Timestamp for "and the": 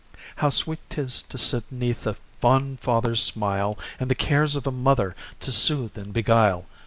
3.99-4.15